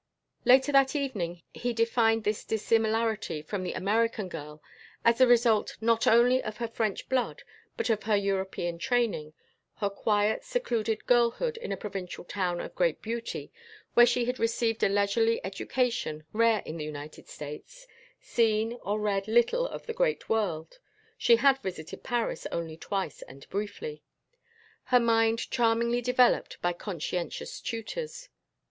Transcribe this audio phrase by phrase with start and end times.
[0.45, 4.59] Later that evening he defined this dissimilarity from the American girl
[5.05, 7.43] as the result not only of her French blood
[7.77, 9.33] but of her European training,
[9.75, 13.51] her quiet secluded girlhood in a provincial town of great beauty,
[13.93, 17.85] where she had received a leisurely education rare in the United States,
[18.19, 20.79] seen or read little of the great world
[21.15, 24.01] (she had visited Paris only twice and briefly),
[24.85, 28.29] her mind charmingly developed by conscientious tutors.